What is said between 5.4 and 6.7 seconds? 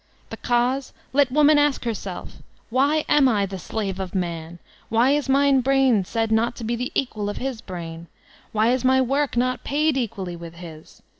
brain said not to